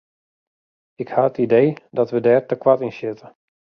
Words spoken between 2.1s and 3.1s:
wy dêr te koart yn